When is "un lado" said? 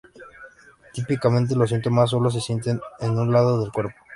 3.19-3.61